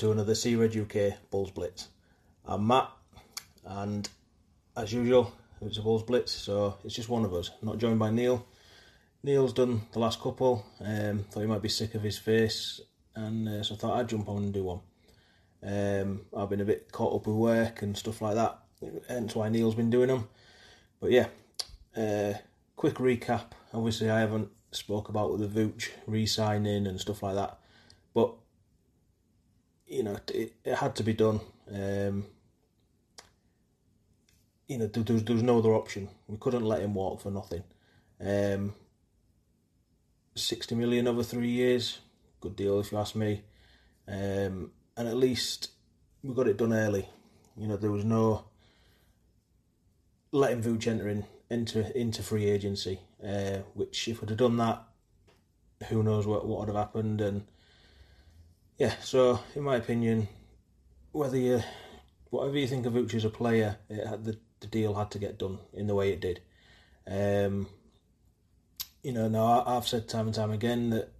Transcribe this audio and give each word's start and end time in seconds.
to 0.00 0.12
another 0.12 0.34
See 0.34 0.56
Red 0.56 0.74
UK 0.74 1.12
Bulls 1.30 1.50
Blitz. 1.50 1.88
I'm 2.46 2.66
Matt, 2.66 2.90
and 3.66 4.08
as 4.74 4.94
usual, 4.94 5.30
it's 5.60 5.76
a 5.76 5.82
Bulls 5.82 6.04
Blitz, 6.04 6.32
so 6.32 6.78
it's 6.82 6.94
just 6.94 7.10
one 7.10 7.26
of 7.26 7.34
us, 7.34 7.50
not 7.60 7.76
joined 7.76 7.98
by 7.98 8.10
Neil. 8.10 8.46
Neil's 9.22 9.52
done 9.52 9.82
the 9.92 9.98
last 9.98 10.18
couple, 10.18 10.64
um, 10.80 11.26
thought 11.30 11.40
he 11.40 11.46
might 11.46 11.60
be 11.60 11.68
sick 11.68 11.94
of 11.94 12.02
his 12.02 12.16
face, 12.16 12.80
and 13.14 13.46
uh, 13.46 13.62
so 13.62 13.74
I 13.74 13.76
thought 13.76 13.98
I'd 13.98 14.08
jump 14.08 14.30
on 14.30 14.44
and 14.44 14.54
do 14.54 14.64
one. 14.64 14.80
Um, 15.62 16.22
I've 16.34 16.48
been 16.48 16.62
a 16.62 16.64
bit 16.64 16.90
caught 16.90 17.14
up 17.14 17.26
with 17.26 17.36
work 17.36 17.82
and 17.82 17.94
stuff 17.94 18.22
like 18.22 18.36
that, 18.36 18.58
hence 19.06 19.34
why 19.34 19.50
Neil's 19.50 19.74
been 19.74 19.90
doing 19.90 20.08
them. 20.08 20.30
But 20.98 21.10
yeah, 21.10 21.26
uh, 21.94 22.38
quick 22.74 22.94
recap. 22.94 23.50
Obviously, 23.74 24.08
I 24.08 24.20
haven't 24.20 24.48
spoke 24.72 25.10
about 25.10 25.38
the 25.38 25.46
Vooch 25.46 25.90
re-signing 26.06 26.86
and 26.86 26.98
stuff 26.98 27.22
like 27.22 27.34
that, 27.34 27.58
but 28.14 28.32
know 30.12 30.18
it, 30.34 30.54
it 30.64 30.74
had 30.74 30.96
to 30.96 31.02
be 31.02 31.12
done. 31.12 31.40
Um, 31.72 32.26
you 34.68 34.78
know 34.78 34.86
there, 34.86 35.02
there, 35.02 35.34
was, 35.34 35.42
no 35.42 35.58
other 35.58 35.74
option. 35.74 36.08
We 36.28 36.36
couldn't 36.38 36.64
let 36.64 36.82
him 36.82 36.94
walk 36.94 37.20
for 37.20 37.30
nothing. 37.30 37.64
Um, 38.20 38.74
Sixty 40.36 40.76
million 40.76 41.08
over 41.08 41.24
three 41.24 41.50
years, 41.50 41.98
good 42.40 42.54
deal 42.54 42.78
if 42.78 42.92
you 42.92 42.98
ask 42.98 43.16
me. 43.16 43.42
Um, 44.06 44.70
and 44.96 45.08
at 45.08 45.16
least 45.16 45.70
we 46.22 46.34
got 46.34 46.46
it 46.46 46.56
done 46.56 46.72
early. 46.72 47.08
You 47.56 47.66
know 47.66 47.76
there 47.76 47.90
was 47.90 48.04
no 48.04 48.44
letting 50.32 50.62
Vooch 50.62 50.86
enter 50.86 51.08
in, 51.08 51.26
into 51.50 51.98
into 51.98 52.22
free 52.22 52.46
agency. 52.46 53.00
Uh, 53.22 53.58
which 53.74 54.08
if 54.08 54.20
we'd 54.20 54.30
have 54.30 54.38
done 54.38 54.56
that, 54.56 54.84
who 55.88 56.02
knows 56.02 56.26
what 56.26 56.46
what 56.46 56.60
would 56.60 56.68
have 56.68 56.76
happened 56.76 57.20
and 57.20 57.46
yeah, 58.80 58.94
so 59.02 59.38
in 59.54 59.62
my 59.62 59.76
opinion, 59.76 60.26
whether 61.12 61.36
you 61.36 61.62
whatever 62.30 62.56
you 62.56 62.66
think 62.66 62.86
of 62.86 62.94
Vooch 62.94 63.12
as 63.12 63.26
a 63.26 63.30
player, 63.30 63.76
had, 63.90 64.24
the 64.24 64.38
the 64.60 64.66
deal 64.66 64.94
had 64.94 65.10
to 65.10 65.18
get 65.18 65.38
done 65.38 65.58
in 65.74 65.86
the 65.86 65.94
way 65.94 66.12
it 66.12 66.20
did. 66.20 66.40
Um, 67.06 67.68
you 69.02 69.12
know, 69.12 69.28
now 69.28 69.64
I've 69.66 69.86
said 69.86 70.08
time 70.08 70.26
and 70.26 70.34
time 70.34 70.50
again 70.50 70.88
that 70.90 71.12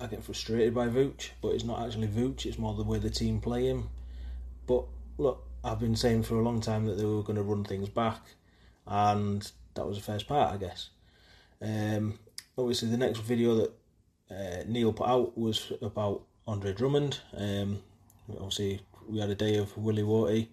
I 0.00 0.06
get 0.06 0.24
frustrated 0.24 0.74
by 0.74 0.88
Vooch, 0.88 1.30
but 1.42 1.48
it's 1.48 1.64
not 1.64 1.84
actually 1.84 2.08
Vooch; 2.08 2.46
it's 2.46 2.58
more 2.58 2.72
the 2.72 2.84
way 2.84 2.98
the 2.98 3.10
team 3.10 3.38
play 3.38 3.66
him. 3.66 3.90
But 4.66 4.86
look, 5.18 5.44
I've 5.62 5.80
been 5.80 5.94
saying 5.94 6.22
for 6.22 6.36
a 6.36 6.42
long 6.42 6.62
time 6.62 6.86
that 6.86 6.96
they 6.96 7.04
were 7.04 7.22
going 7.22 7.36
to 7.36 7.42
run 7.42 7.64
things 7.64 7.90
back, 7.90 8.22
and 8.86 9.52
that 9.74 9.86
was 9.86 9.98
the 9.98 10.04
first 10.04 10.26
part, 10.26 10.54
I 10.54 10.56
guess. 10.56 10.88
Um, 11.60 12.18
obviously, 12.56 12.88
the 12.88 12.96
next 12.96 13.18
video 13.18 13.56
that 13.56 13.72
uh, 14.30 14.64
Neil 14.66 14.94
put 14.94 15.06
out 15.06 15.36
was 15.36 15.70
about 15.82 16.22
Andre 16.46 16.72
Drummond. 16.72 17.20
Um, 17.36 17.82
obviously, 18.30 18.80
we 19.08 19.18
had 19.18 19.30
a 19.30 19.34
day 19.34 19.56
of 19.56 19.76
Willie 19.76 20.02
Worty. 20.02 20.48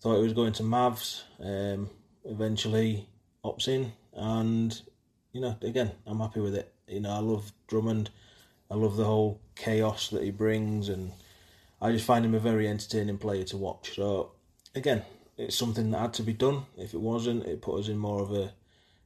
Thought 0.00 0.18
he 0.18 0.24
was 0.24 0.32
going 0.32 0.52
to 0.54 0.62
Mavs. 0.62 1.22
Um, 1.40 1.90
eventually, 2.24 3.08
opts 3.44 3.68
in, 3.68 3.92
and 4.14 4.80
you 5.32 5.40
know, 5.40 5.56
again, 5.62 5.92
I'm 6.06 6.20
happy 6.20 6.40
with 6.40 6.54
it. 6.54 6.72
You 6.86 7.00
know, 7.00 7.10
I 7.10 7.18
love 7.18 7.52
Drummond. 7.66 8.10
I 8.70 8.74
love 8.74 8.96
the 8.96 9.04
whole 9.04 9.40
chaos 9.54 10.08
that 10.10 10.22
he 10.22 10.30
brings, 10.30 10.88
and 10.88 11.12
I 11.80 11.92
just 11.92 12.06
find 12.06 12.24
him 12.24 12.34
a 12.34 12.40
very 12.40 12.68
entertaining 12.68 13.18
player 13.18 13.44
to 13.44 13.56
watch. 13.56 13.96
So, 13.96 14.32
again, 14.74 15.02
it's 15.36 15.56
something 15.56 15.90
that 15.90 15.98
had 15.98 16.14
to 16.14 16.22
be 16.22 16.32
done. 16.32 16.64
If 16.76 16.94
it 16.94 17.00
wasn't, 17.00 17.46
it 17.46 17.60
put 17.60 17.80
us 17.80 17.88
in 17.88 17.98
more 17.98 18.22
of 18.22 18.32
a, 18.32 18.52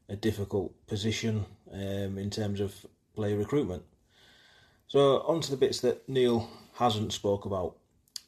a 0.09 0.17
difficult 0.17 0.75
position 0.87 1.47
um, 1.73 2.19
in 2.19 2.31
terms 2.31 2.61
of 2.61 2.87
player 3.15 3.37
recruitment. 3.37 3.83
So 4.89 5.21
on 5.23 5.41
to 5.43 5.51
the 5.51 5.57
bits 5.57 5.81
that 5.81 6.09
Neil 6.09 6.49
hasn't 6.75 7.13
spoke 7.13 7.45
about. 7.45 7.77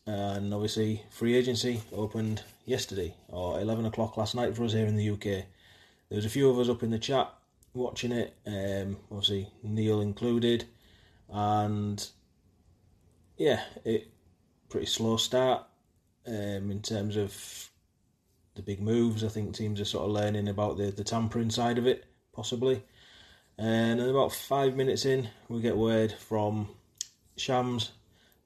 And 0.06 0.54
obviously, 0.54 1.02
free 1.10 1.34
agency 1.36 1.82
opened 1.92 2.42
yesterday 2.64 3.14
or 3.28 3.60
11 3.60 3.84
o'clock 3.84 4.16
last 4.16 4.34
night 4.34 4.56
for 4.56 4.64
us 4.64 4.72
here 4.72 4.86
in 4.86 4.96
the 4.96 5.10
UK. 5.10 5.22
There 5.22 6.16
was 6.16 6.24
a 6.24 6.30
few 6.30 6.48
of 6.48 6.58
us 6.58 6.68
up 6.68 6.82
in 6.82 6.90
the 6.90 6.98
chat 6.98 7.32
watching 7.74 8.12
it, 8.12 8.34
um, 8.46 8.96
obviously 9.10 9.48
Neil 9.62 10.00
included, 10.00 10.64
and 11.30 12.06
yeah, 13.36 13.62
it 13.84 14.08
pretty 14.68 14.86
slow 14.86 15.16
start 15.16 15.64
um, 16.26 16.70
in 16.70 16.82
terms 16.82 17.16
of 17.16 17.70
the 18.54 18.62
big 18.62 18.80
moves. 18.80 19.22
I 19.22 19.28
think 19.28 19.54
teams 19.54 19.80
are 19.80 19.84
sort 19.84 20.06
of 20.06 20.12
learning 20.12 20.48
about 20.48 20.76
the, 20.76 20.90
the 20.90 21.04
tampering 21.04 21.50
side 21.50 21.78
of 21.78 21.86
it, 21.86 22.04
possibly. 22.32 22.82
And 23.58 24.00
about 24.00 24.32
five 24.32 24.76
minutes 24.76 25.04
in, 25.04 25.28
we 25.48 25.60
get 25.60 25.76
word 25.76 26.12
from 26.12 26.68
Shams 27.36 27.90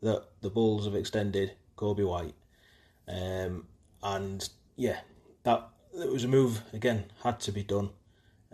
that 0.00 0.24
the 0.40 0.48
Bulls 0.48 0.86
have 0.86 0.94
extended 0.94 1.52
Coby 1.76 2.06
White. 2.08 2.34
Um, 3.06 3.66
and 4.02 4.48
yeah, 4.76 5.00
that 5.42 5.68
it 5.94 6.10
was 6.10 6.24
a 6.24 6.28
move 6.28 6.62
again 6.72 7.04
had 7.22 7.40
to 7.40 7.52
be 7.52 7.62
done. 7.62 7.90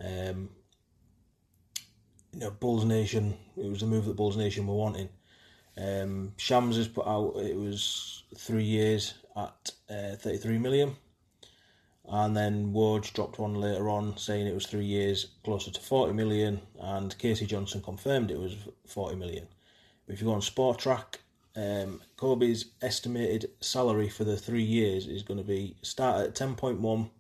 Um, 0.03 0.51
you 2.33 2.41
know, 2.41 2.51
Bulls 2.51 2.85
Nation. 2.85 3.37
It 3.57 3.71
was 3.71 3.83
a 3.83 3.87
move 3.87 4.07
that 4.07 4.17
Bulls 4.17 4.37
Nation 4.37 4.67
were 4.67 4.75
wanting. 4.75 5.09
Um, 5.77 6.33
Shams 6.39 6.77
has 6.77 6.89
put 6.89 7.07
out 7.07 7.37
it 7.37 7.57
was 7.57 8.25
three 8.37 8.65
years 8.65 9.15
at 9.37 9.71
uh, 9.89 10.17
thirty 10.17 10.39
three 10.39 10.59
million 10.59 10.97
and 12.11 12.37
then 12.37 12.73
Woj 12.73 13.13
dropped 13.13 13.39
one 13.39 13.55
later 13.55 13.89
on 13.91 14.17
saying 14.17 14.47
it 14.47 14.55
was 14.55 14.67
three 14.67 14.87
years 14.87 15.27
closer 15.45 15.71
to 15.71 15.81
40 15.81 16.15
million 16.15 16.61
and 16.81 17.17
K.C. 17.19 17.45
Johnson 17.45 17.83
confirmed 17.83 18.31
it 18.31 18.41
was 18.41 18.57
40 18.87 19.17
million. 19.17 19.47
But 20.07 20.15
if 20.15 20.21
you 20.21 20.27
go 20.27 20.33
on 20.33 20.41
Spotrac, 20.41 21.17
um, 21.55 22.01
Coby's 22.17 22.67
estimated 22.81 23.51
salary 23.61 24.09
for 24.09 24.25
the 24.25 24.39
three 24.39 24.63
years 24.63 25.07
is 25.07 25.23
going 25.23 25.39
to 25.39 25.45
be 25.45 25.77
start 25.83 26.27
at 26.27 26.35
10.1, 26.35 27.11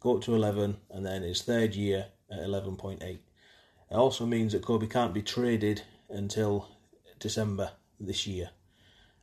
go 0.00 0.16
up 0.16 0.22
to 0.22 0.34
11, 0.34 0.76
and 0.90 1.04
then 1.04 1.22
his 1.22 1.42
third 1.42 1.74
year 1.74 2.06
at 2.30 2.38
11.8. 2.38 3.02
It 3.02 3.20
also 3.90 4.24
means 4.24 4.52
that 4.52 4.62
Coby 4.62 4.90
can't 4.90 5.12
be 5.12 5.22
traded 5.22 5.82
until 6.08 6.68
December 7.18 7.72
this 8.00 8.26
year, 8.26 8.50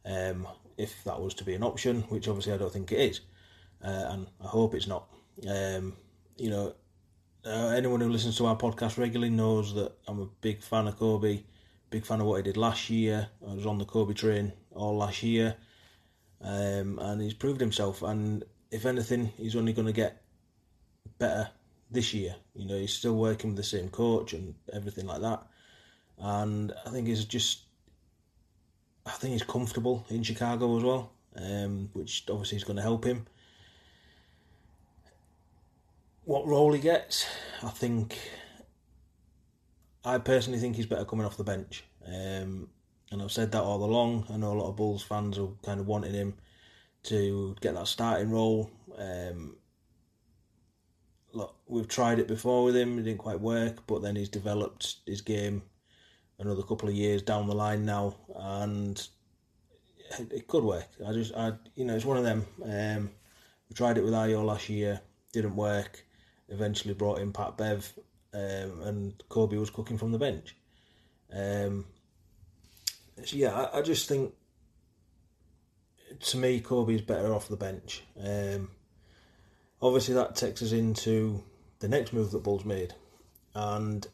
um, 0.06 0.48
if 0.78 1.04
that 1.06 1.20
was 1.20 1.34
to 1.36 1.44
be 1.44 1.56
an 1.56 1.64
option, 1.64 2.02
which 2.04 2.28
obviously 2.28 2.54
I 2.54 2.58
don't 2.58 2.72
think 2.72 2.92
it 2.92 3.00
is 3.00 3.22
uh, 3.84 4.06
and 4.10 4.28
I 4.44 4.48
hope 4.48 4.76
it's 4.76 4.88
not. 4.88 5.08
Um, 5.48 5.94
you 6.38 6.50
know, 6.50 6.74
uh, 7.46 7.74
anyone 7.76 8.02
who 8.02 8.10
listens 8.10 8.38
to 8.38 8.46
our 8.46 8.56
podcast 8.56 8.98
regularly 8.98 9.32
knows 9.32 9.74
that 9.74 9.94
I'm 10.08 10.20
a 10.20 10.30
big 10.42 10.62
fan 10.62 10.88
of 10.88 10.98
Coby, 10.98 11.44
big 11.90 12.06
fan 12.06 12.22
of 12.22 12.28
what 12.28 12.38
he 12.38 12.44
did 12.44 12.58
last 12.58 12.90
year. 12.90 13.30
I 13.48 13.54
was 13.54 13.66
on 13.66 13.78
the 13.78 13.86
Coby 13.86 14.16
train 14.16 14.54
all 14.72 14.98
last 14.98 15.24
year, 15.24 15.56
um, 16.42 17.00
and 17.00 17.22
he's 17.22 17.34
proved 17.34 17.60
himself. 17.60 18.04
And 18.04 18.44
if 18.70 18.86
anything, 18.86 19.34
he's 19.38 19.56
only 19.56 19.74
going 19.74 19.88
to 19.88 19.94
get 19.94 20.22
better 21.18 21.50
this 21.90 22.14
year. 22.14 22.36
You 22.56 22.68
know, 22.68 22.78
he's 22.78 22.94
still 22.94 23.16
working 23.16 23.52
with 23.52 23.58
the 23.58 23.64
same 23.64 23.90
coach 23.90 24.34
and 24.34 24.56
everything 24.72 25.08
like 25.08 25.22
that. 25.22 25.44
And 26.20 26.72
I 26.86 26.90
think 26.92 27.08
he's 27.08 27.26
just, 27.26 27.62
I 29.06 29.12
think 29.12 29.34
he's 29.34 29.44
comfortable 29.44 30.06
in 30.10 30.22
Chicago 30.22 30.78
as 30.78 30.84
well, 30.84 31.12
um, 31.36 31.90
which 31.94 32.26
obviously 32.30 32.58
is 32.58 32.64
going 32.64 32.78
to 32.78 32.84
help 32.84 33.04
him 33.04 33.26
what 36.24 36.48
role 36.48 36.74
he 36.74 36.80
gets, 36.80 37.26
I 37.64 37.70
think. 37.70 38.18
I 40.04 40.18
personally 40.18 40.60
think 40.60 40.76
he's 40.76 40.86
better 40.86 41.06
coming 41.06 41.26
off 41.26 41.38
the 41.38 41.44
bench. 41.44 41.84
Um, 42.06 42.70
and 43.12 43.22
I've 43.22 43.32
said 43.32 43.52
that 43.52 43.62
all 43.62 43.84
along. 43.84 44.26
I 44.32 44.38
know 44.38 44.54
a 44.54 44.60
lot 44.60 44.70
of 44.70 44.76
Bulls 44.76 45.04
fans 45.04 45.38
are 45.38 45.50
kind 45.64 45.80
of 45.80 45.88
wanting 45.88 46.14
him 46.14 46.36
to 47.04 47.56
get 47.62 47.76
that 47.76 47.88
starting 47.88 48.32
role. 48.32 48.72
Um, 48.98 49.58
look, 51.34 51.56
we've 51.68 51.88
tried 51.88 52.20
it 52.20 52.28
before 52.28 52.64
with 52.64 52.76
him, 52.76 52.98
it 52.98 53.04
didn't 53.04 53.20
quite 53.20 53.40
work, 53.40 53.86
but 53.88 54.02
then 54.02 54.16
he's 54.16 54.30
developed 54.30 54.98
his 55.06 55.22
game 55.22 55.64
another 56.40 56.64
couple 56.64 56.90
of 56.90 56.96
years 56.96 57.22
down 57.22 57.48
the 57.48 57.54
line 57.54 57.86
now, 57.86 58.16
and 58.36 59.08
it 60.32 60.48
could 60.48 60.64
work. 60.64 60.88
I 61.06 61.14
just, 61.14 61.36
I, 61.36 61.54
you 61.76 61.86
know, 61.86 61.96
it's 61.96 62.06
one 62.06 62.18
of 62.18 62.24
them. 62.24 62.46
Um, 62.64 63.12
we 63.70 63.76
tried 63.76 63.98
it 63.98 64.04
with 64.04 64.14
Ayo 64.14 64.44
last 64.44 64.68
year, 64.68 65.02
didn't 65.32 65.56
work 65.56 66.04
eventually 66.52 66.94
brought 66.94 67.20
in 67.20 67.32
Pat 67.32 67.58
Bev, 67.58 67.94
um, 68.34 68.82
and 68.84 69.24
Coby 69.30 69.60
was 69.60 69.70
cooking 69.70 69.98
from 69.98 70.12
the 70.12 70.18
bench. 70.18 70.56
Um, 71.34 71.86
so 73.24 73.36
yeah, 73.36 73.54
I, 73.54 73.80
I, 73.80 73.82
just 73.82 74.08
think 74.08 74.34
to 76.20 76.38
me 76.38 76.60
Coby's 76.62 77.02
better 77.02 77.34
off 77.34 77.48
the 77.48 77.56
bench. 77.56 78.04
Um, 78.22 78.70
obviously, 79.82 80.14
that 80.16 80.36
takes 80.36 80.62
us 80.62 80.72
into 80.72 81.44
the 81.80 81.88
next 81.88 82.14
move 82.14 82.32
that 82.32 82.44
Bulls 82.44 82.66
made, 82.66 82.94
and 83.56 84.06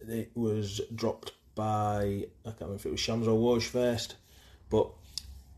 it 0.00 0.30
was 0.34 0.80
dropped 0.94 1.32
by 1.54 2.26
I 2.44 2.50
can't 2.50 2.60
remember 2.60 2.76
if 2.76 2.86
it 2.86 2.92
was 2.92 3.00
Shams 3.00 3.28
or 3.28 3.38
Woj 3.38 3.62
first, 3.62 4.16
but 4.70 4.90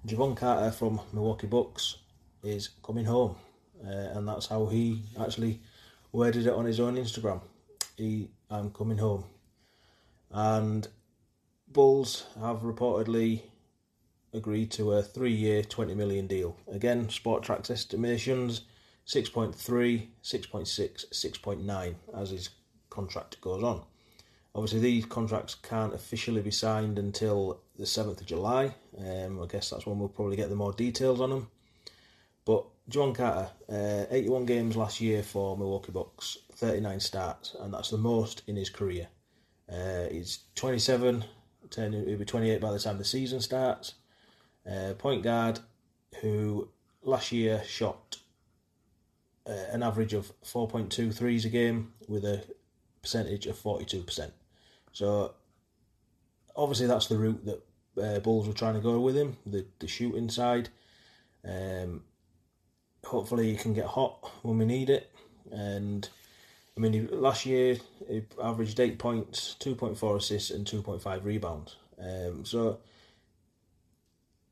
Jevon 0.07 0.37
Carter 0.37 0.71
from 0.71 1.01
Milwaukee 1.13 1.47
Bucks 1.47 1.99
is 2.43 2.69
coming 2.83 3.05
home, 3.05 3.37
uh, 3.85 3.91
and 3.91 4.27
that's 4.27 4.47
how 4.47 4.67
he 4.67 5.03
actually 5.21 5.61
worded 6.17 6.47
it 6.47 6.53
on 6.53 6.65
his 6.65 6.81
own 6.81 6.97
Instagram. 6.97 7.43
He, 7.99 8.31
I'm 8.51 8.71
coming 8.71 8.97
home. 8.97 9.25
And 10.31 10.89
Bulls 11.69 12.25
have 12.41 12.61
reportedly 12.61 13.43
agreed 14.33 14.71
to 14.73 14.93
a 14.95 15.03
three-year, 15.03 15.63
20 15.63 15.95
million 15.95 16.27
deal. 16.27 16.57
Again, 16.73 17.09
Spotrac's 17.09 17.71
estimations 17.71 18.63
6.3, 19.07 19.55
6.6, 20.25 21.05
6.9 21.13 21.95
as 22.17 22.31
his 22.31 22.49
contract 22.89 23.39
goes 23.43 23.63
on. 23.63 23.83
Obviously, 24.55 24.81
these 24.81 25.05
contracts 25.05 25.55
can't 25.55 25.95
officially 25.95 26.41
be 26.41 26.51
signed 26.51 26.99
until 26.99 27.61
the 27.79 27.85
7th 27.85 28.23
of 28.23 28.27
July. 28.27 28.75
Um, 28.99 29.43
I 29.43 29.47
guess 29.47 29.69
that's 29.69 29.85
when 29.85 29.99
we'll 29.99 30.09
probably 30.09 30.37
get 30.37 30.49
the 30.49 30.57
more 30.57 30.73
details 30.73 31.21
on 31.21 31.29
them. 31.29 31.51
But 32.47 32.65
Jevon 32.91 33.15
Carter, 33.15 33.51
uh, 33.69 34.05
81 34.11 34.47
games 34.47 34.77
last 34.77 35.01
year 35.01 35.23
for 35.23 35.57
Milwaukee 35.57 35.93
Bucks, 35.93 36.39
39 36.53 37.01
starts, 37.01 37.57
and 37.59 37.75
that's 37.75 37.91
the 37.91 37.99
most 37.99 38.43
in 38.47 38.57
his 38.57 38.71
career. 38.71 39.09
Uh, 39.71 40.05
he's 40.11 40.41
27, 40.55 41.25
turning, 41.71 42.07
he'll 42.07 42.19
be 42.19 42.25
28 42.25 42.61
by 42.61 42.71
the 42.71 42.79
time 42.79 42.99
the 42.99 43.05
season 43.05 43.41
starts. 43.41 43.95
Uh, 44.71 44.95
point 44.95 45.23
guard 45.23 45.59
who 46.21 46.69
last 47.03 47.33
year 47.33 47.63
shot 47.65 48.19
uh, 49.49 49.53
an 49.73 49.83
average 49.83 50.13
of 50.13 50.33
4.2 50.45 51.13
threes 51.13 51.45
a 51.45 51.49
game 51.49 51.93
with 52.09 52.25
a 52.25 52.43
percentage 53.03 53.47
of 53.47 53.61
42%. 53.61 54.31
So 54.93 55.35
obviously 56.55 56.87
that's 56.87 57.07
the 57.07 57.19
route 57.19 57.45
that 57.45 57.63
uh, 58.03 58.21
Bulls 58.21 58.47
were 58.47 58.55
trying 58.55 58.75
to 58.75 58.81
go 58.81 59.01
with 59.01 59.17
him, 59.17 59.37
the, 59.45 59.67
the 59.79 59.89
shooting 59.89 60.29
side. 60.29 60.69
Um, 61.45 62.03
hopefully 63.07 63.51
he 63.51 63.57
can 63.57 63.73
get 63.73 63.87
hot 63.87 64.31
when 64.43 64.59
we 64.59 64.65
need 64.65 64.91
it. 64.91 65.11
And 65.51 66.09
I 66.77 66.81
mean, 66.81 67.09
last 67.13 67.47
year 67.47 67.79
he 68.09 68.23
averaged 68.43 68.79
eight 68.81 68.99
points, 68.99 69.55
two 69.59 69.75
point 69.75 69.97
four 69.97 70.17
assists, 70.17 70.51
and 70.51 70.67
two 70.67 70.83
point 70.83 71.01
five 71.03 71.25
rebounds. 71.25 71.77
Um, 71.99 72.45
so 72.45 72.81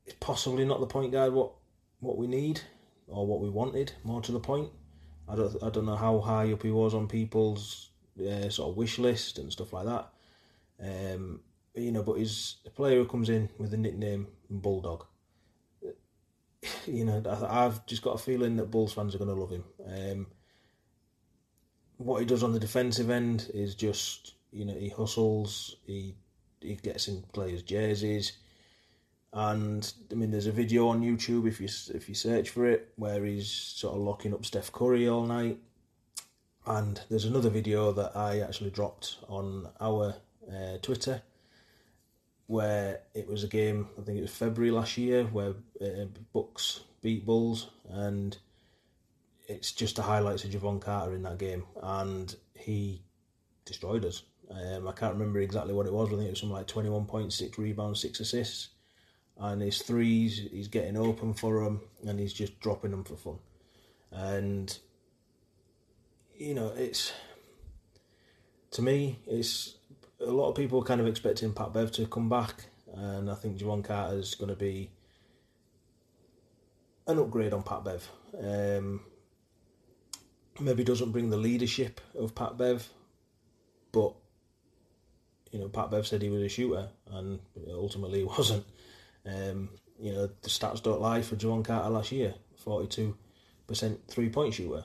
it's 0.05 0.15
possibly 0.19 0.65
not 0.65 0.79
the 0.79 0.87
point 0.87 1.11
guard 1.11 1.33
what 1.33 1.51
what 1.99 2.17
we 2.17 2.27
need 2.27 2.61
or 3.07 3.27
what 3.27 3.41
we 3.41 3.49
wanted. 3.49 3.93
More 4.03 4.21
to 4.21 4.31
the 4.31 4.39
point, 4.39 4.69
I 5.27 5.35
don't 5.35 5.61
I 5.61 5.69
don't 5.69 5.85
know 5.85 5.95
how 5.95 6.19
high 6.19 6.51
up 6.53 6.63
he 6.63 6.71
was 6.71 6.93
on 6.93 7.07
people's 7.07 7.89
uh, 8.19 8.49
sort 8.49 8.71
of 8.71 8.77
wish 8.77 8.97
list 8.97 9.37
and 9.37 9.51
stuff 9.51 9.73
like 9.73 9.85
that. 9.85 10.09
Um, 10.81 11.41
you 11.73 11.91
know, 11.91 12.03
but 12.03 12.13
he's 12.13 12.57
a 12.65 12.69
player 12.69 12.97
who 12.97 13.05
comes 13.05 13.29
in 13.29 13.49
with 13.57 13.71
the 13.71 13.77
nickname 13.77 14.27
Bulldog. 14.49 15.05
You 16.87 17.05
know, 17.05 17.23
I've 17.49 17.85
just 17.85 18.01
got 18.01 18.15
a 18.15 18.17
feeling 18.17 18.57
that 18.57 18.71
Bulls 18.71 18.93
fans 18.93 19.15
are 19.15 19.17
going 19.17 19.33
to 19.33 19.41
love 19.41 19.51
him. 19.51 19.63
Um, 19.85 20.27
what 21.97 22.19
he 22.19 22.25
does 22.25 22.43
on 22.43 22.53
the 22.53 22.59
defensive 22.59 23.09
end 23.09 23.49
is 23.53 23.75
just, 23.75 24.35
you 24.51 24.65
know, 24.65 24.75
he 24.75 24.89
hustles, 24.89 25.77
he 25.85 26.15
he 26.61 26.75
gets 26.75 27.07
in 27.07 27.23
players' 27.33 27.61
jerseys, 27.61 28.33
and 29.33 29.91
I 30.11 30.15
mean, 30.15 30.31
there's 30.31 30.47
a 30.47 30.51
video 30.51 30.87
on 30.87 31.01
YouTube 31.01 31.47
if 31.47 31.59
you 31.59 31.67
if 31.93 32.09
you 32.09 32.15
search 32.15 32.49
for 32.49 32.65
it 32.65 32.91
where 32.95 33.23
he's 33.25 33.49
sort 33.49 33.95
of 33.95 34.01
locking 34.01 34.33
up 34.33 34.45
Steph 34.45 34.71
Curry 34.71 35.07
all 35.07 35.25
night, 35.25 35.59
and 36.65 37.01
there's 37.09 37.25
another 37.25 37.49
video 37.49 37.91
that 37.91 38.15
I 38.15 38.39
actually 38.39 38.71
dropped 38.71 39.17
on 39.27 39.69
our 39.79 40.15
uh, 40.51 40.77
Twitter 40.81 41.21
where 42.47 43.01
it 43.13 43.27
was 43.27 43.43
a 43.43 43.47
game. 43.47 43.87
I 43.97 44.01
think 44.01 44.17
it 44.17 44.21
was 44.21 44.35
February 44.35 44.71
last 44.71 44.97
year 44.97 45.23
where 45.25 45.53
uh, 45.81 46.05
Bucks 46.33 46.81
beat 47.01 47.25
Bulls, 47.25 47.69
and 47.89 48.37
it's 49.47 49.71
just 49.71 49.95
the 49.95 50.01
highlights 50.03 50.43
of 50.43 50.51
Jevon 50.51 50.81
Carter 50.81 51.13
in 51.13 51.23
that 51.23 51.37
game, 51.37 51.63
and 51.81 52.35
he 52.53 53.01
destroyed 53.65 54.05
us. 54.05 54.23
Um, 54.49 54.87
I 54.87 54.91
can't 54.91 55.13
remember 55.13 55.39
exactly 55.39 55.73
what 55.73 55.87
it 55.87 55.93
was. 55.93 56.09
I 56.09 56.11
think 56.11 56.27
it 56.27 56.31
was 56.31 56.39
something 56.39 56.55
like 56.55 56.67
twenty-one 56.67 57.05
point 57.05 57.33
six 57.33 57.57
rebounds, 57.57 58.01
six 58.01 58.19
assists, 58.19 58.69
and 59.37 59.61
his 59.61 59.81
threes, 59.81 60.47
he's 60.51 60.67
getting 60.67 60.97
open 60.97 61.33
for 61.33 61.63
them, 61.63 61.81
and 62.07 62.19
he's 62.19 62.33
just 62.33 62.59
dropping 62.59 62.91
them 62.91 63.03
for 63.03 63.15
fun. 63.15 63.39
And 64.11 64.77
you 66.37 66.53
know, 66.53 66.73
it's 66.75 67.11
to 68.71 68.81
me, 68.81 69.19
it's 69.25 69.75
a 70.19 70.31
lot 70.31 70.49
of 70.49 70.55
people 70.55 70.83
kind 70.83 71.01
of 71.01 71.07
expecting 71.07 71.53
Pat 71.53 71.73
Bev 71.73 71.91
to 71.93 72.05
come 72.07 72.29
back, 72.29 72.65
and 72.93 73.29
I 73.29 73.35
think 73.35 73.57
Jevon 73.57 73.83
Carter 73.83 74.17
is 74.17 74.35
going 74.35 74.49
to 74.49 74.55
be 74.55 74.91
an 77.07 77.19
upgrade 77.19 77.53
on 77.53 77.63
Pat 77.63 77.83
Bev. 77.83 78.09
Um, 78.37 79.01
maybe 80.59 80.83
doesn't 80.83 81.11
bring 81.11 81.29
the 81.29 81.37
leadership 81.37 82.01
of 82.17 82.35
Pat 82.35 82.57
Bev, 82.57 82.87
but 83.91 84.13
you 85.51 85.59
know, 85.59 85.69
Pat 85.69 85.91
Bev 85.91 86.07
said 86.07 86.21
he 86.21 86.29
was 86.29 86.41
a 86.41 86.49
shooter, 86.49 86.89
and 87.11 87.39
ultimately 87.69 88.19
he 88.19 88.25
wasn't. 88.25 88.65
Um, 89.25 89.69
you 89.99 90.11
know, 90.11 90.27
the 90.27 90.49
stats 90.49 90.83
don't 90.83 91.01
lie 91.01 91.21
for 91.21 91.35
Jevon 91.35 91.63
Carter 91.65 91.89
last 91.89 92.11
year, 92.11 92.35
forty-two 92.57 93.15
percent 93.67 93.99
three-point 94.07 94.53
shooter. 94.53 94.83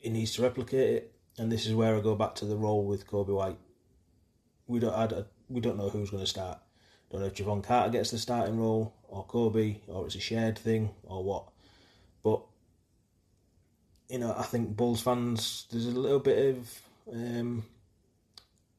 He 0.00 0.10
needs 0.10 0.34
to 0.34 0.42
replicate 0.42 0.90
it, 0.90 1.14
and 1.38 1.50
this 1.50 1.66
is 1.66 1.74
where 1.74 1.96
I 1.96 2.00
go 2.00 2.14
back 2.14 2.34
to 2.36 2.44
the 2.44 2.56
role 2.56 2.84
with 2.84 3.06
Coby 3.06 3.34
White 3.34 3.58
we 4.66 4.80
don't 4.80 4.94
I, 4.94 5.24
we 5.48 5.60
don't 5.60 5.76
know 5.76 5.88
who's 5.88 6.10
going 6.10 6.22
to 6.22 6.28
start. 6.28 6.58
Don't 7.10 7.20
know 7.20 7.26
if 7.26 7.34
Jevon 7.34 7.62
Carter 7.62 7.90
gets 7.90 8.10
the 8.10 8.18
starting 8.18 8.58
role 8.58 8.94
or 9.08 9.24
Coby 9.26 9.78
or 9.88 10.06
it's 10.06 10.16
a 10.16 10.20
shared 10.20 10.58
thing 10.58 10.90
or 11.04 11.22
what. 11.22 11.48
But 12.22 12.40
you 14.08 14.18
know, 14.18 14.34
I 14.36 14.42
think 14.42 14.76
Bulls 14.76 15.02
fans 15.02 15.66
there's 15.70 15.86
a 15.86 15.90
little 15.90 16.18
bit 16.18 16.56
of 16.56 16.82
um, 17.12 17.64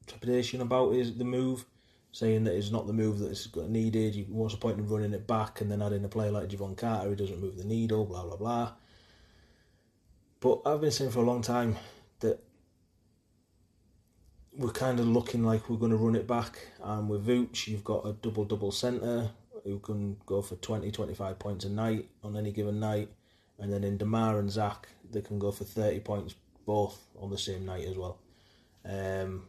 trepidation 0.06 0.60
about 0.60 0.94
is 0.94 1.16
the 1.16 1.24
move, 1.24 1.64
saying 2.12 2.44
that 2.44 2.54
it's 2.54 2.70
not 2.70 2.86
the 2.86 2.92
move 2.92 3.18
that's 3.18 3.54
needed. 3.56 4.14
You, 4.14 4.24
what's 4.28 4.54
the 4.54 4.60
point 4.60 4.78
in 4.78 4.88
running 4.88 5.12
it 5.12 5.26
back 5.26 5.60
and 5.60 5.70
then 5.70 5.82
adding 5.82 6.04
a 6.04 6.08
player 6.08 6.30
like 6.30 6.48
Jevon 6.48 6.76
Carter 6.76 7.08
who 7.08 7.16
doesn't 7.16 7.40
move 7.40 7.56
the 7.56 7.64
needle? 7.64 8.04
Blah 8.04 8.24
blah 8.24 8.36
blah. 8.36 8.72
But 10.40 10.60
I've 10.66 10.80
been 10.80 10.90
saying 10.90 11.10
for 11.10 11.20
a 11.20 11.26
long 11.26 11.42
time 11.42 11.72
that 11.72 11.80
we're 14.58 14.70
kind 14.70 14.98
of 14.98 15.06
looking 15.06 15.44
like 15.44 15.68
we're 15.68 15.76
going 15.76 15.90
to 15.90 15.96
run 15.96 16.16
it 16.16 16.26
back. 16.26 16.58
And 16.82 17.08
with 17.08 17.26
Vooch, 17.26 17.66
you've 17.66 17.84
got 17.84 18.06
a 18.06 18.12
double 18.12 18.44
double 18.44 18.72
centre 18.72 19.30
who 19.64 19.78
can 19.80 20.16
go 20.26 20.42
for 20.42 20.56
20, 20.56 20.90
25 20.90 21.38
points 21.38 21.64
a 21.64 21.68
night 21.68 22.08
on 22.22 22.36
any 22.36 22.52
given 22.52 22.80
night. 22.80 23.08
And 23.58 23.72
then 23.72 23.84
in 23.84 23.96
Demar 23.98 24.38
and 24.38 24.50
Zach, 24.50 24.88
they 25.10 25.20
can 25.20 25.38
go 25.38 25.50
for 25.50 25.64
30 25.64 26.00
points 26.00 26.34
both 26.64 26.98
on 27.18 27.30
the 27.30 27.38
same 27.38 27.64
night 27.64 27.86
as 27.86 27.96
well. 27.96 28.18
Um, 28.84 29.44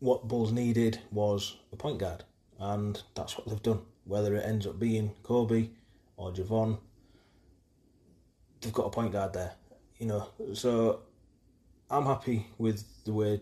what 0.00 0.28
Bulls 0.28 0.52
needed 0.52 1.00
was 1.10 1.56
a 1.72 1.76
point 1.76 1.98
guard, 1.98 2.24
and 2.60 3.00
that's 3.14 3.36
what 3.36 3.48
they've 3.48 3.62
done. 3.62 3.80
Whether 4.04 4.36
it 4.36 4.44
ends 4.44 4.66
up 4.66 4.78
being 4.78 5.12
Coby 5.22 5.70
or 6.16 6.32
Jevon, 6.32 6.78
they've 8.60 8.72
got 8.72 8.86
a 8.86 8.90
point 8.90 9.12
guard 9.12 9.32
there. 9.32 9.52
You 9.98 10.06
know, 10.06 10.28
so 10.54 11.00
I'm 11.90 12.06
happy 12.06 12.46
with 12.58 12.84
the 13.04 13.12
way 13.12 13.40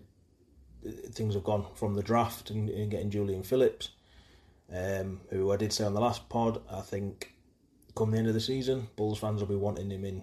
things 1.10 1.34
have 1.34 1.44
gone 1.44 1.66
from 1.74 1.94
the 1.94 2.02
draft 2.02 2.50
and, 2.50 2.68
and 2.68 2.90
getting 2.90 3.10
Julian 3.10 3.42
Phillips, 3.42 3.90
um, 4.72 5.20
who 5.30 5.52
I 5.52 5.56
did 5.56 5.72
say 5.72 5.84
on 5.84 5.94
the 5.94 6.00
last 6.00 6.28
pod. 6.28 6.60
I 6.70 6.80
think 6.80 7.32
come 7.94 8.10
the 8.10 8.18
end 8.18 8.28
of 8.28 8.34
the 8.34 8.40
season, 8.40 8.88
Bulls 8.96 9.18
fans 9.18 9.40
will 9.40 9.48
be 9.48 9.56
wanting 9.56 9.90
him 9.90 10.04
in 10.04 10.22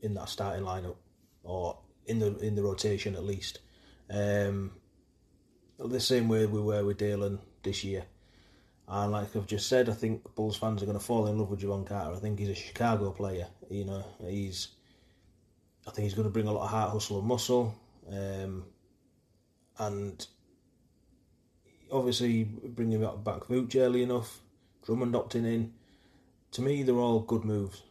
in 0.00 0.14
that 0.14 0.28
starting 0.28 0.64
lineup 0.64 0.96
or 1.44 1.78
in 2.06 2.18
the 2.18 2.36
in 2.38 2.54
the 2.54 2.62
rotation 2.62 3.14
at 3.14 3.24
least. 3.24 3.60
Um, 4.10 4.72
the 5.78 6.00
same 6.00 6.28
way 6.28 6.46
we 6.46 6.60
were 6.60 6.84
with 6.84 6.98
Dalen 6.98 7.40
this 7.62 7.82
year. 7.84 8.04
And 8.88 9.12
like 9.12 9.34
I've 9.34 9.46
just 9.46 9.68
said, 9.68 9.88
I 9.88 9.94
think 9.94 10.34
Bulls 10.34 10.56
fans 10.56 10.82
are 10.82 10.86
going 10.86 10.98
to 10.98 11.04
fall 11.04 11.26
in 11.26 11.38
love 11.38 11.50
with 11.50 11.60
Jevon 11.60 11.86
Carter. 11.86 12.14
I 12.14 12.18
think 12.18 12.38
he's 12.38 12.50
a 12.50 12.54
Chicago 12.54 13.10
player. 13.10 13.46
You 13.70 13.84
know, 13.84 14.04
he's. 14.28 14.68
I 15.86 15.90
think 15.90 16.04
he's 16.04 16.14
going 16.14 16.28
to 16.28 16.32
bring 16.32 16.46
a 16.46 16.52
lot 16.52 16.64
of 16.64 16.70
heart, 16.70 16.90
hustle, 16.90 17.18
and 17.18 17.26
muscle. 17.26 17.74
Um, 18.08 18.64
and 19.86 20.26
obviously 21.90 22.44
bringing 22.44 23.00
back, 23.00 23.24
back 23.24 23.40
Vooch 23.48 23.76
early 23.76 24.02
enough, 24.02 24.40
Drummond 24.84 25.14
opting 25.14 25.46
in. 25.46 25.72
To 26.52 26.62
me, 26.62 26.82
they're 26.82 26.94
all 26.94 27.20
good 27.20 27.44
moves, 27.44 27.82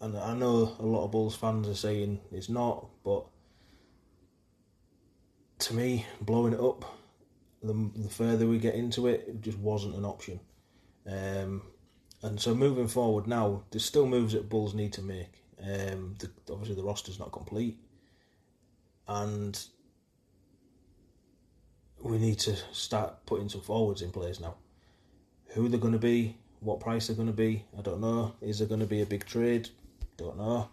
and 0.00 0.16
I 0.16 0.34
know 0.34 0.76
a 0.78 0.86
lot 0.86 1.04
of 1.04 1.10
Bulls 1.10 1.36
fans 1.36 1.68
are 1.68 1.74
saying 1.74 2.20
it's 2.32 2.48
not, 2.48 2.86
but 3.04 3.26
to 5.60 5.74
me, 5.74 6.06
blowing 6.20 6.54
it 6.54 6.60
up, 6.60 6.84
the, 7.62 7.90
the 7.94 8.08
further 8.08 8.46
we 8.46 8.58
get 8.58 8.74
into 8.74 9.06
it, 9.08 9.24
it 9.28 9.42
just 9.42 9.58
wasn't 9.58 9.94
an 9.94 10.04
option. 10.04 10.40
Um, 11.06 11.62
and 12.22 12.40
so 12.40 12.54
moving 12.54 12.88
forward 12.88 13.26
now, 13.26 13.64
there's 13.70 13.84
still 13.84 14.06
moves 14.06 14.32
that 14.32 14.48
Bulls 14.48 14.74
need 14.74 14.94
to 14.94 15.02
make. 15.02 15.42
Um, 15.60 16.16
the, 16.18 16.30
obviously, 16.50 16.76
the 16.76 16.84
roster's 16.84 17.18
not 17.18 17.30
complete, 17.30 17.78
and 19.06 19.62
we 22.02 22.18
need 22.18 22.38
to 22.40 22.56
start 22.72 23.24
putting 23.26 23.48
some 23.48 23.60
forwards 23.60 24.02
in 24.02 24.10
place 24.10 24.40
now. 24.40 24.56
Who 25.54 25.68
they're 25.68 25.78
going 25.78 25.92
to 25.92 25.98
be, 25.98 26.36
what 26.60 26.80
price 26.80 27.06
they're 27.06 27.16
going 27.16 27.28
to 27.28 27.32
be, 27.32 27.64
I 27.78 27.82
don't 27.82 28.00
know. 28.00 28.34
Is 28.40 28.58
there 28.58 28.68
going 28.68 28.80
to 28.80 28.86
be 28.86 29.02
a 29.02 29.06
big 29.06 29.24
trade? 29.26 29.68
Don't 30.16 30.36
know. 30.36 30.68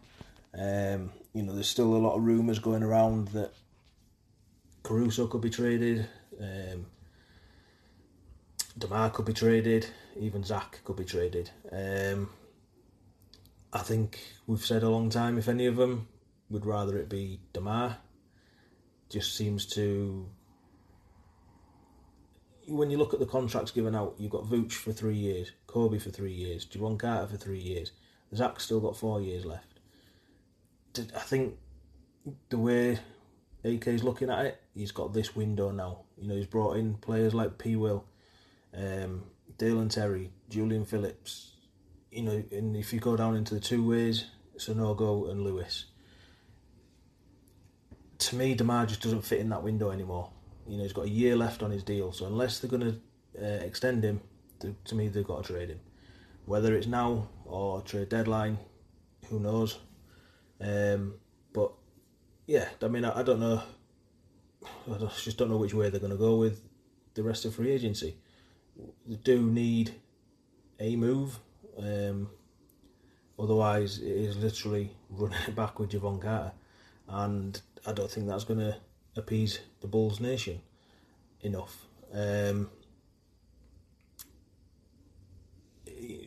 Um, 0.57 1.11
you 1.33 1.43
know, 1.43 1.53
there's 1.53 1.69
still 1.69 1.95
a 1.95 1.97
lot 1.97 2.15
of 2.15 2.23
rumours 2.23 2.59
going 2.59 2.83
around 2.83 3.29
that 3.29 3.53
Caruso 4.83 5.27
could 5.27 5.41
be 5.41 5.49
traded. 5.49 6.07
Um, 6.39 6.87
Demar 8.77 9.09
could 9.09 9.25
be 9.25 9.33
traded, 9.33 9.87
even 10.19 10.43
Zach 10.43 10.79
could 10.83 10.95
be 10.95 11.05
traded. 11.05 11.51
Um, 11.71 12.29
I 13.71 13.79
think 13.79 14.19
we've 14.47 14.65
said 14.65 14.83
a 14.83 14.89
long 14.89 15.09
time, 15.09 15.37
if 15.37 15.47
any 15.47 15.65
of 15.65 15.75
them, 15.75 16.07
would 16.49 16.65
rather 16.65 16.97
it 16.97 17.09
be 17.09 17.39
Demar. 17.53 17.97
Just 19.09 19.35
seems 19.35 19.65
to. 19.67 20.27
When 22.69 22.91
you 22.91 22.97
look 22.97 23.13
at 23.13 23.19
the 23.19 23.25
contracts 23.25 23.71
given 23.71 23.95
out, 23.95 24.15
you've 24.17 24.31
got 24.31 24.45
Vooch 24.45 24.73
for 24.73 24.91
three 24.91 25.15
years, 25.15 25.51
Coby 25.67 26.01
for 26.01 26.11
three 26.11 26.31
years, 26.31 26.65
Jevon 26.65 26.99
Carter 26.99 27.27
for 27.27 27.37
three 27.37 27.59
years. 27.59 27.91
Zach's 28.35 28.63
still 28.65 28.79
got 28.79 28.95
four 28.95 29.21
years 29.21 29.45
left. 29.45 29.79
I 30.97 31.19
think 31.19 31.55
the 32.49 32.57
way 32.57 32.99
AK's 33.63 34.03
looking 34.03 34.29
at 34.29 34.45
it, 34.45 34.61
he's 34.73 34.91
got 34.91 35.13
this 35.13 35.35
window 35.35 35.71
now. 35.71 36.01
You 36.17 36.27
know, 36.27 36.35
he's 36.35 36.45
brought 36.45 36.77
in 36.77 36.95
players 36.95 37.33
like 37.33 37.57
P. 37.57 37.75
Will, 37.75 38.05
um, 38.75 39.23
Dalen 39.57 39.89
Terry, 39.89 40.31
Julian 40.49 40.85
Phillips. 40.85 41.53
You 42.11 42.23
know, 42.23 42.43
and 42.51 42.75
if 42.75 42.93
you 42.93 42.99
go 42.99 43.15
down 43.15 43.35
into 43.35 43.53
the 43.53 43.59
two 43.59 43.87
ways, 43.87 44.25
Sanogo 44.57 45.29
and 45.29 45.43
Lewis. 45.43 45.85
To 48.19 48.35
me, 48.35 48.53
Demar 48.53 48.85
just 48.85 49.01
doesn't 49.01 49.21
fit 49.21 49.39
in 49.39 49.49
that 49.49 49.63
window 49.63 49.91
anymore. 49.91 50.29
You 50.69 50.77
know, 50.77 50.83
he's 50.83 50.93
got 50.93 51.05
a 51.05 51.09
year 51.09 51.35
left 51.35 51.63
on 51.63 51.71
his 51.71 51.83
deal, 51.83 52.11
so 52.11 52.27
unless 52.27 52.59
they're 52.59 52.69
going 52.69 52.99
to 53.33 53.43
uh, 53.43 53.63
extend 53.65 54.03
him, 54.03 54.21
to, 54.59 54.75
to 54.85 54.95
me, 54.95 55.07
they've 55.07 55.25
got 55.25 55.43
to 55.43 55.53
trade 55.53 55.69
him. 55.69 55.79
Whether 56.45 56.75
it's 56.75 56.85
now 56.85 57.27
or 57.45 57.81
trade 57.81 58.09
deadline, 58.09 58.59
who 59.29 59.39
knows? 59.39 59.79
Um, 60.61 61.15
but 61.53 61.71
yeah, 62.45 62.67
I 62.81 62.87
mean, 62.87 63.03
I, 63.03 63.19
I 63.19 63.23
don't 63.23 63.39
know. 63.39 63.63
I 64.91 64.97
just 65.23 65.37
don't 65.37 65.49
know 65.49 65.57
which 65.57 65.73
way 65.73 65.89
they're 65.89 65.99
going 65.99 66.11
to 66.11 66.17
go 66.17 66.37
with 66.37 66.61
the 67.15 67.23
rest 67.23 67.45
of 67.45 67.55
free 67.55 67.71
agency. 67.71 68.17
They 69.07 69.15
do 69.15 69.41
need 69.41 69.95
a 70.79 70.95
move. 70.95 71.39
Um, 71.77 72.29
otherwise, 73.39 73.99
it 73.99 74.11
is 74.11 74.37
literally 74.37 74.91
running 75.09 75.39
it 75.47 75.55
back 75.55 75.79
with 75.79 75.91
Jevon 75.91 76.21
Carter, 76.21 76.51
and 77.07 77.59
I 77.87 77.93
don't 77.93 78.11
think 78.11 78.27
that's 78.27 78.43
going 78.43 78.59
to 78.59 78.77
appease 79.15 79.59
the 79.81 79.87
Bulls 79.87 80.19
nation 80.19 80.61
enough. 81.41 81.85
Um, 82.13 82.69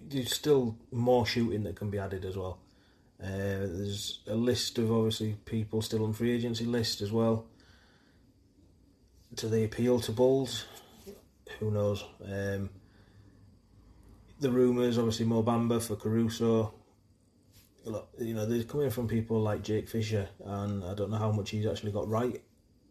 there's 0.08 0.34
still 0.34 0.76
more 0.90 1.26
shooting 1.26 1.64
that 1.64 1.76
can 1.76 1.90
be 1.90 1.98
added 1.98 2.24
as 2.24 2.36
well. 2.36 2.58
Uh, 3.22 3.66
there's 3.66 4.20
a 4.26 4.34
list 4.34 4.78
of 4.78 4.90
obviously 4.90 5.36
people 5.44 5.80
still 5.80 6.04
on 6.04 6.12
free 6.12 6.32
agency 6.32 6.64
list 6.64 7.00
as 7.00 7.12
well. 7.12 7.46
Do 9.34 9.48
they 9.48 9.64
appeal 9.64 10.00
to 10.00 10.12
Bulls? 10.12 10.66
Who 11.58 11.70
knows? 11.70 12.04
Um, 12.24 12.68
the 14.40 14.50
rumours, 14.50 14.98
obviously, 14.98 15.24
Mo 15.26 15.42
Bamba 15.42 15.80
for 15.80 15.96
Caruso. 15.96 16.74
You 18.18 18.34
know, 18.34 18.46
they're 18.46 18.64
coming 18.64 18.90
from 18.90 19.08
people 19.08 19.40
like 19.40 19.62
Jake 19.62 19.88
Fisher, 19.88 20.28
and 20.44 20.84
I 20.84 20.94
don't 20.94 21.10
know 21.10 21.16
how 21.16 21.32
much 21.32 21.50
he's 21.50 21.66
actually 21.66 21.92
got 21.92 22.08
right 22.08 22.42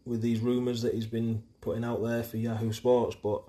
with 0.04 0.20
these 0.20 0.40
rumours 0.40 0.82
that 0.82 0.94
he's 0.94 1.06
been 1.06 1.42
putting 1.60 1.84
out 1.84 2.02
there 2.02 2.22
for 2.22 2.36
Yahoo 2.36 2.72
Sports, 2.72 3.16
but 3.22 3.42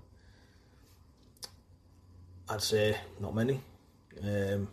I'd 2.49 2.61
say 2.61 2.97
not 3.19 3.35
many. 3.35 3.61
Um, 4.23 4.67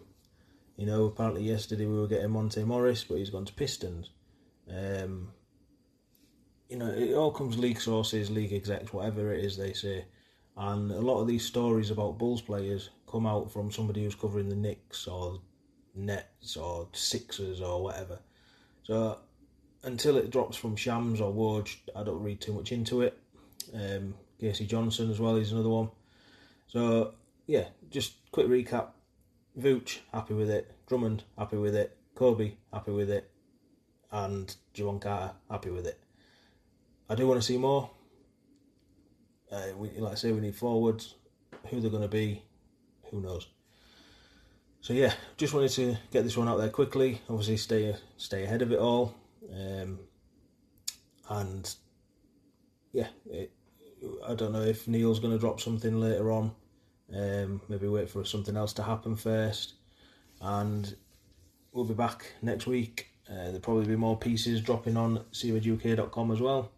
you 0.77 0.87
know, 0.87 1.05
apparently 1.05 1.43
yesterday 1.43 1.87
we 1.87 1.99
were 1.99 2.07
getting 2.07 2.31
Monte 2.31 2.65
Morris, 2.65 3.05
but 3.05 3.19
he's 3.19 3.31
gone 3.31 3.45
to 3.45 3.53
Pistons. 3.53 4.11
Um, 4.69 5.33
you 6.69 6.77
know, 6.77 6.89
it 6.89 7.15
all 7.15 7.33
comes 7.33 7.59
league 7.59 7.81
sources, 7.81 8.31
league 8.31 8.53
execs, 8.53 8.93
whatever 8.93 9.33
it 9.33 9.45
is 9.45 9.57
they 9.57 9.73
say. 9.73 10.05
And 10.57 10.91
a 10.91 11.01
lot 11.01 11.21
of 11.21 11.27
these 11.27 11.45
stories 11.45 11.91
about 11.91 12.19
Bulls 12.19 12.43
players 12.43 12.91
come 13.11 13.27
out 13.27 13.51
from 13.51 13.71
somebody 13.71 14.05
who's 14.05 14.15
covering 14.15 14.49
the 14.49 14.57
Knicks 14.57 15.07
or 15.07 15.41
Nets 15.95 16.57
or 16.57 16.89
Sixers 16.93 17.61
or 17.61 17.83
whatever. 17.83 18.21
So 18.83 19.19
until 19.83 20.17
it 20.17 20.31
drops 20.31 20.57
from 20.57 20.77
Shams 20.77 21.21
or 21.21 21.33
Woj, 21.33 21.77
I 21.97 22.03
don't 22.03 22.23
read 22.23 22.41
too 22.41 22.53
much 22.53 22.73
into 22.73 23.03
it. 23.03 23.19
Um, 23.75 24.15
K.C. 24.41 24.67
Johnson 24.67 25.11
as 25.11 25.21
well 25.21 25.37
is 25.37 25.53
another 25.53 25.69
one. 25.69 25.91
So 26.67 27.15
yeah, 27.47 27.67
just 27.91 28.15
quick 28.33 28.47
recap. 28.47 28.89
Vooch, 29.59 29.99
happy 30.13 30.35
with 30.35 30.51
it. 30.51 30.73
Drummond, 30.87 31.25
happy 31.37 31.57
with 31.57 31.75
it. 31.75 31.97
Coby, 32.15 32.55
happy 32.73 32.93
with 32.93 33.11
it. 33.11 33.31
And 34.13 34.55
Jevon 34.75 35.01
Carter, 35.01 35.35
happy 35.51 35.71
with 35.71 35.87
it. 35.87 35.99
I 37.09 37.15
do 37.15 37.27
want 37.27 37.41
to 37.41 37.47
see 37.47 37.59
more. 37.59 37.91
Uh, 39.51 39.67
we, 39.77 39.91
like 39.99 40.13
I 40.13 40.15
say, 40.15 40.33
we 40.33 40.41
need 40.41 40.55
forwards. 40.55 41.15
Who 41.69 41.81
they're 41.81 41.91
going 41.91 42.03
to 42.03 42.09
be, 42.09 42.43
who 43.11 43.21
knows. 43.21 43.49
So 44.81 44.95
yeah, 44.95 45.13
just 45.37 45.53
wanted 45.53 45.73
to 45.73 45.97
get 46.11 46.25
this 46.25 46.37
one 46.37 46.49
out 46.49 46.57
there 46.57 46.71
quickly. 46.71 47.21
Obviously, 47.29 47.59
stay 47.59 47.95
stay 48.17 48.45
ahead 48.45 48.63
of 48.63 48.73
it 48.73 48.79
all. 48.79 49.15
Um, 49.53 49.99
and 51.29 51.75
yeah, 52.93 53.09
it, 53.31 53.53
I 54.27 54.35
don't 54.35 54.53
know 54.53 54.63
if 54.63 54.89
Neil's 54.89 55.21
going 55.21 55.33
to 55.33 55.39
drop 55.39 55.61
something 55.61 56.01
later 56.01 56.31
on. 56.31 56.53
Um, 57.15 57.61
maybe 57.69 57.89
wait 57.89 58.09
for 58.09 58.25
something 58.25 58.57
else 58.57 58.73
to 58.75 58.83
happen 58.83 59.17
first, 59.17 59.75
and 60.41 60.95
we'll 61.73 61.85
be 61.85 61.95
back 61.95 62.33
next 62.41 62.67
week. 62.67 63.09
Uh, 63.29 63.45
there'll 63.45 63.61
probably 63.61 63.87
be 63.87 63.97
more 63.97 64.17
pieces 64.17 64.61
dropping 64.61 64.97
on 64.97 65.25
seereduk.com 65.33 66.31
as 66.31 66.41
well. 66.41 66.71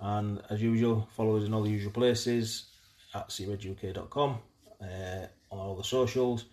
And 0.00 0.40
as 0.50 0.62
usual, 0.62 1.08
follow 1.16 1.36
us 1.36 1.44
in 1.44 1.54
all 1.54 1.62
the 1.62 1.70
usual 1.70 1.92
places 1.92 2.66
at 3.14 3.28
seereduk.com, 3.30 4.38
uh, 4.80 5.26
on 5.50 5.58
all 5.58 5.76
the 5.76 5.84
socials 5.84 6.44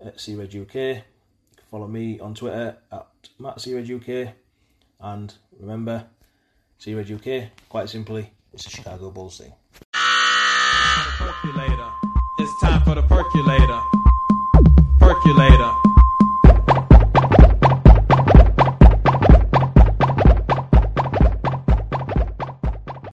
at 0.00 0.16
seereduk. 0.16 1.02
Follow 1.70 1.88
me 1.88 2.20
on 2.20 2.34
Twitter 2.34 2.76
at 2.92 3.08
mattseereduk. 3.40 4.32
And 5.04 5.34
remember, 5.60 6.06
see 6.78 6.92
you 6.92 6.96
Red 6.96 7.10
UK, 7.10 7.50
quite 7.68 7.90
simply, 7.90 8.30
it's 8.54 8.66
a 8.66 8.70
Chicago 8.70 9.10
Bulls 9.10 9.36
thing. 9.36 9.52
Percolator. 11.18 11.90
It's 12.38 12.60
time 12.62 12.82
for 12.84 12.94
the 12.94 13.02
percolator. 13.02 13.93